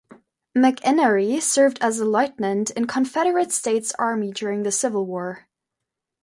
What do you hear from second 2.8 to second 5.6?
the Confederate States Army during the Civil War.